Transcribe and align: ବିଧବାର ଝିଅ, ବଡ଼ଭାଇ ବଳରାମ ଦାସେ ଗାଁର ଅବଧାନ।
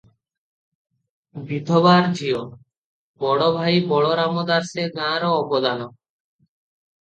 ବିଧବାର 1.51 2.07
ଝିଅ, 2.21 2.39
ବଡ଼ଭାଇ 3.25 3.85
ବଳରାମ 3.93 4.47
ଦାସେ 4.49 4.89
ଗାଁର 4.97 5.31
ଅବଧାନ। 5.45 5.89